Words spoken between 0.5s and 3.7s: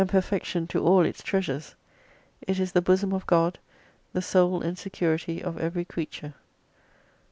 to all its treasures. It is the Bosom of God,